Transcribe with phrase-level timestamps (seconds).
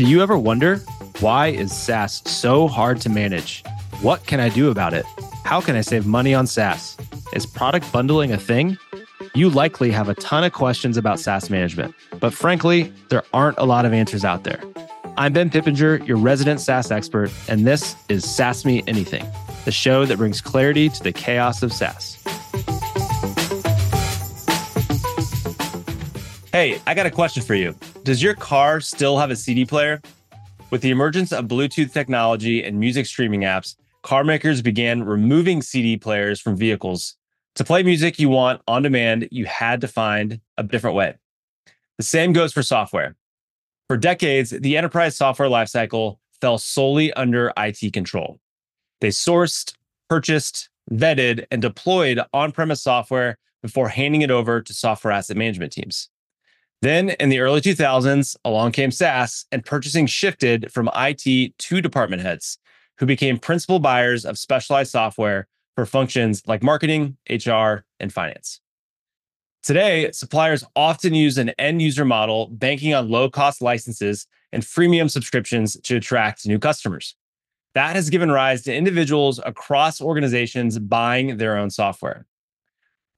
[0.00, 0.78] Do you ever wonder
[1.20, 3.62] why is SaaS so hard to manage?
[4.00, 5.04] What can I do about it?
[5.44, 6.96] How can I save money on SaaS?
[7.34, 8.78] Is product bundling a thing?
[9.34, 13.64] You likely have a ton of questions about SaaS management, but frankly, there aren't a
[13.64, 14.58] lot of answers out there.
[15.18, 19.26] I'm Ben Pippenger, your resident SaaS expert, and this is SaaS Me Anything,
[19.66, 22.16] the show that brings clarity to the chaos of SaaS.
[26.52, 27.74] Hey, I got a question for you.
[28.02, 30.00] Does your car still have a CD player?
[30.70, 35.98] With the emergence of Bluetooth technology and music streaming apps, car makers began removing CD
[35.98, 37.16] players from vehicles.
[37.56, 41.14] To play music you want on demand, you had to find a different way.
[41.98, 43.16] The same goes for software.
[43.86, 48.40] For decades, the enterprise software lifecycle fell solely under IT control.
[49.02, 49.74] They sourced,
[50.08, 55.72] purchased, vetted, and deployed on premise software before handing it over to software asset management
[55.72, 56.08] teams.
[56.82, 62.22] Then in the early 2000s, along came SaaS, and purchasing shifted from IT to department
[62.22, 62.58] heads,
[62.98, 68.60] who became principal buyers of specialized software for functions like marketing, HR, and finance.
[69.62, 75.10] Today, suppliers often use an end user model banking on low cost licenses and freemium
[75.10, 77.14] subscriptions to attract new customers.
[77.74, 82.26] That has given rise to individuals across organizations buying their own software.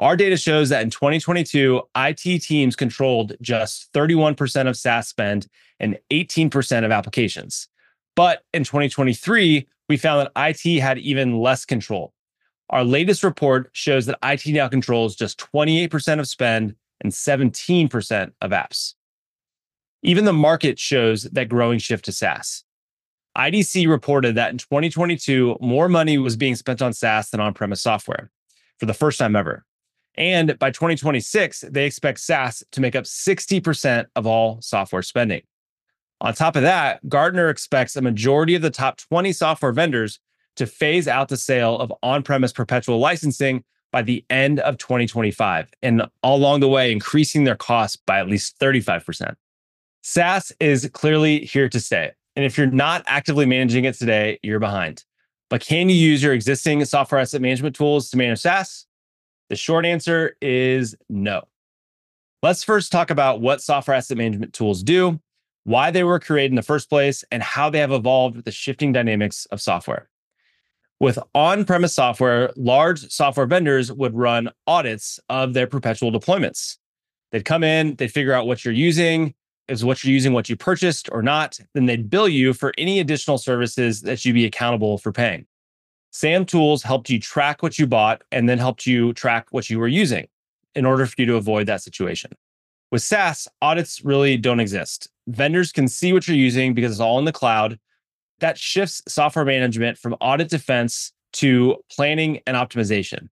[0.00, 5.46] Our data shows that in 2022, IT teams controlled just 31% of SaaS spend
[5.78, 7.68] and 18% of applications.
[8.16, 12.14] But in 2023, we found that IT had even less control.
[12.70, 18.50] Our latest report shows that IT now controls just 28% of spend and 17% of
[18.52, 18.94] apps.
[20.02, 22.64] Even the market shows that growing shift to SaaS.
[23.36, 27.82] IDC reported that in 2022, more money was being spent on SaaS than on premise
[27.82, 28.30] software
[28.78, 29.66] for the first time ever.
[30.20, 35.40] And by 2026, they expect SaaS to make up 60% of all software spending.
[36.20, 40.20] On top of that, Gartner expects a majority of the top 20 software vendors
[40.56, 45.70] to phase out the sale of on premise perpetual licensing by the end of 2025,
[45.82, 49.34] and all along the way, increasing their costs by at least 35%.
[50.02, 52.12] SaaS is clearly here to stay.
[52.36, 55.02] And if you're not actively managing it today, you're behind.
[55.48, 58.86] But can you use your existing software asset management tools to manage SaaS?
[59.50, 61.42] The short answer is no.
[62.40, 65.20] Let's first talk about what software asset management tools do,
[65.64, 68.52] why they were created in the first place, and how they have evolved with the
[68.52, 70.08] shifting dynamics of software.
[71.00, 76.76] With on premise software, large software vendors would run audits of their perpetual deployments.
[77.32, 79.34] They'd come in, they'd figure out what you're using,
[79.66, 81.58] is what you're using what you purchased or not.
[81.74, 85.46] Then they'd bill you for any additional services that you'd be accountable for paying.
[86.10, 89.78] SAM tools helped you track what you bought and then helped you track what you
[89.78, 90.26] were using
[90.74, 92.32] in order for you to avoid that situation.
[92.90, 95.08] With SaaS, audits really don't exist.
[95.28, 97.78] Vendors can see what you're using because it's all in the cloud.
[98.40, 103.28] That shifts software management from audit defense to planning and optimization.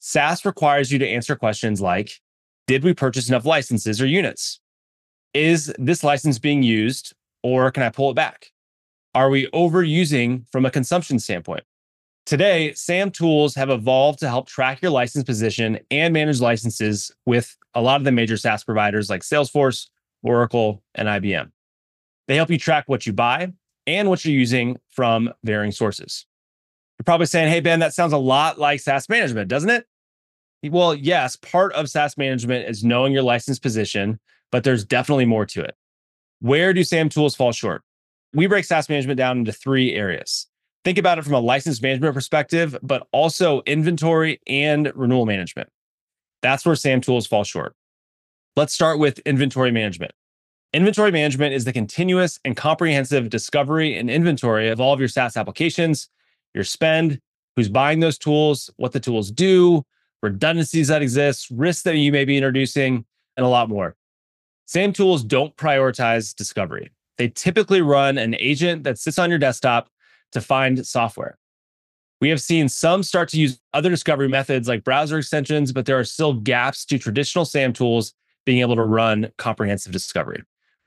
[0.00, 2.20] SaaS requires you to answer questions like
[2.66, 4.60] Did we purchase enough licenses or units?
[5.32, 8.50] Is this license being used or can I pull it back?
[9.14, 11.64] Are we overusing from a consumption standpoint?
[12.30, 17.56] Today, SAM tools have evolved to help track your license position and manage licenses with
[17.74, 19.88] a lot of the major SaaS providers like Salesforce,
[20.22, 21.50] Oracle, and IBM.
[22.28, 23.52] They help you track what you buy
[23.84, 26.24] and what you're using from varying sources.
[27.00, 29.88] You're probably saying, hey, Ben, that sounds a lot like SaaS management, doesn't it?
[30.62, 34.20] Well, yes, part of SaaS management is knowing your license position,
[34.52, 35.74] but there's definitely more to it.
[36.38, 37.82] Where do SAM tools fall short?
[38.32, 40.46] We break SaaS management down into three areas
[40.84, 45.68] think about it from a license management perspective, but also inventory and renewal management.
[46.42, 47.74] That's where SAM tools fall short.
[48.56, 50.12] Let's start with inventory management.
[50.72, 55.36] Inventory management is the continuous and comprehensive discovery and inventory of all of your SaaS
[55.36, 56.08] applications,
[56.54, 57.20] your spend,
[57.56, 59.84] who's buying those tools, what the tools do,
[60.22, 63.04] redundancies that exist, risks that you may be introducing,
[63.36, 63.96] and a lot more.
[64.66, 66.92] SAM tools don't prioritize discovery.
[67.18, 69.90] They typically run an agent that sits on your desktop
[70.32, 71.38] to find software.
[72.20, 75.98] We have seen some start to use other discovery methods like browser extensions, but there
[75.98, 78.12] are still gaps to traditional SAM tools
[78.44, 80.42] being able to run comprehensive discovery.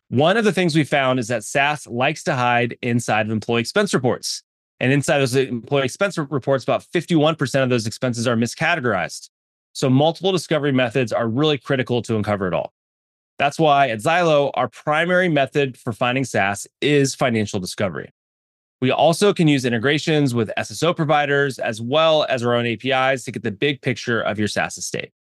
[0.09, 3.61] One of the things we found is that SaaS likes to hide inside of employee
[3.61, 4.43] expense reports.
[4.79, 9.29] And inside those employee expense reports, about 51% of those expenses are miscategorized.
[9.71, 12.73] So multiple discovery methods are really critical to uncover it all.
[13.39, 18.11] That's why at Zylo, our primary method for finding SaaS is financial discovery.
[18.83, 23.31] We also can use integrations with SSO providers as well as our own APIs to
[23.31, 25.13] get the big picture of your SaaS estate.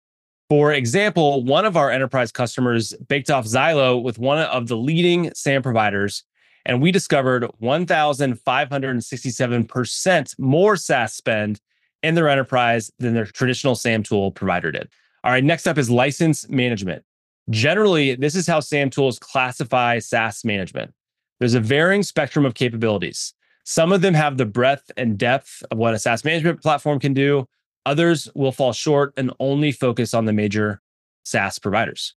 [0.49, 5.33] For example, one of our enterprise customers baked off Zylo with one of the leading
[5.35, 6.25] SAM providers,
[6.67, 11.61] and we discovered 1,567% more SaaS spend
[12.03, 14.89] in their enterprise than their traditional SAM tool provider did.
[15.23, 17.05] All right, next up is license management.
[17.49, 20.93] Generally, this is how SAM tools classify SaaS management.
[21.39, 23.35] There's a varying spectrum of capabilities.
[23.65, 27.15] Some of them have the breadth and depth of what a SaaS management platform can
[27.15, 27.47] do.
[27.87, 30.81] Others will fall short and only focus on the major
[31.25, 32.15] SaaS providers.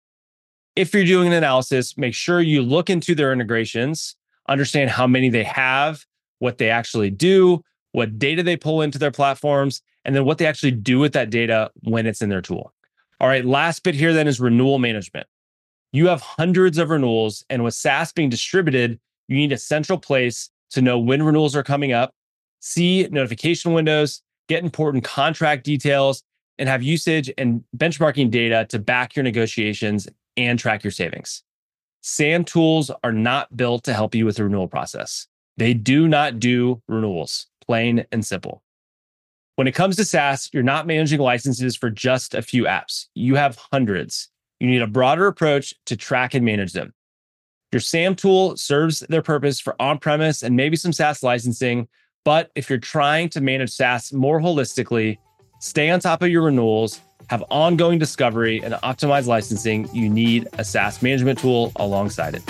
[0.76, 4.16] If you're doing an analysis, make sure you look into their integrations,
[4.48, 6.04] understand how many they have,
[6.38, 7.62] what they actually do,
[7.92, 11.30] what data they pull into their platforms, and then what they actually do with that
[11.30, 12.72] data when it's in their tool.
[13.20, 15.26] All right, last bit here then is renewal management.
[15.92, 18.98] You have hundreds of renewals, and with SaaS being distributed,
[19.28, 22.12] you need a central place to know when renewals are coming up,
[22.60, 26.22] see notification windows, get important contract details,
[26.58, 31.42] and have usage and benchmarking data to back your negotiations and track your savings.
[32.02, 35.26] SAM tools are not built to help you with the renewal process.
[35.56, 38.62] They do not do renewals, plain and simple.
[39.56, 43.06] When it comes to SaaS, you're not managing licenses for just a few apps.
[43.14, 44.28] You have hundreds.
[44.58, 46.92] You need a broader approach to track and manage them.
[47.74, 51.88] Your SAM tool serves their purpose for on premise and maybe some SaaS licensing.
[52.24, 55.18] But if you're trying to manage SaaS more holistically,
[55.58, 57.00] stay on top of your renewals,
[57.30, 62.44] have ongoing discovery, and optimize licensing, you need a SaaS management tool alongside it.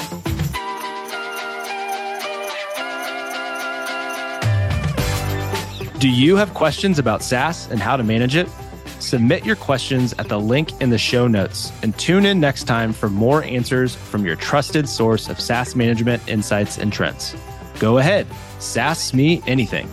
[6.00, 8.46] Do you have questions about SaaS and how to manage it?
[9.04, 12.90] Submit your questions at the link in the show notes and tune in next time
[12.90, 17.36] for more answers from your trusted source of SaaS management insights and trends.
[17.78, 18.26] Go ahead,
[18.60, 19.90] SaaS me anything.